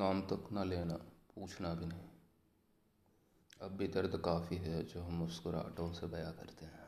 [0.00, 0.94] नाम तक न लेना,
[1.34, 2.08] पूछना भी नहीं।
[3.62, 6.79] अब भी दर्द काफ़ी है जो हम मुस्कुराहटों से बयां करते हैं।